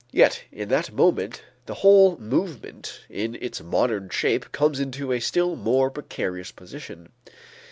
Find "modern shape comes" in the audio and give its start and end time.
3.61-4.79